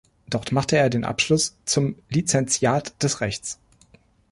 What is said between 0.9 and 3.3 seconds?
Abschluss zum Lizenziat des